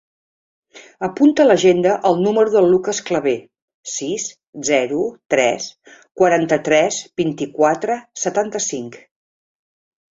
Apunta 1.07 1.43
a 1.43 1.45
l'agenda 1.49 1.91
el 2.11 2.17
número 2.27 2.53
del 2.55 2.69
Lucas 2.71 3.03
Claver: 3.11 3.35
sis, 3.97 4.27
zero, 4.71 5.05
tres, 5.35 5.71
quaranta-tres, 6.23 7.03
vint-i-quatre, 7.25 8.03
setanta-cinc. 8.27 9.03